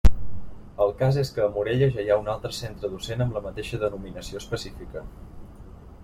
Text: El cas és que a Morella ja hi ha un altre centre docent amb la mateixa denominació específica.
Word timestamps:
El 0.83 0.93
cas 1.01 1.17
és 1.23 1.31
que 1.33 1.41
a 1.47 1.49
Morella 1.57 1.89
ja 1.97 2.05
hi 2.05 2.09
ha 2.15 2.17
un 2.21 2.31
altre 2.33 2.51
centre 2.59 2.89
docent 2.93 3.21
amb 3.25 3.37
la 3.39 3.43
mateixa 3.49 3.79
denominació 3.83 4.41
específica. 4.41 5.05